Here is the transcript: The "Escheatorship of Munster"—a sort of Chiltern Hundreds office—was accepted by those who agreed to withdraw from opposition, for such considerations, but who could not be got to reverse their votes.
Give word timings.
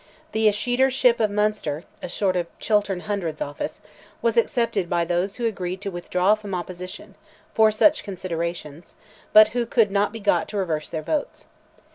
The 0.31 0.47
"Escheatorship 0.47 1.19
of 1.19 1.29
Munster"—a 1.29 2.09
sort 2.09 2.35
of 2.35 2.47
Chiltern 2.57 3.01
Hundreds 3.01 3.39
office—was 3.39 4.35
accepted 4.35 4.89
by 4.89 5.05
those 5.05 5.35
who 5.35 5.45
agreed 5.45 5.79
to 5.81 5.91
withdraw 5.91 6.33
from 6.33 6.55
opposition, 6.55 7.13
for 7.53 7.69
such 7.69 8.03
considerations, 8.03 8.95
but 9.31 9.49
who 9.49 9.63
could 9.67 9.91
not 9.91 10.11
be 10.11 10.19
got 10.19 10.47
to 10.47 10.57
reverse 10.57 10.89
their 10.89 11.03
votes. 11.03 11.45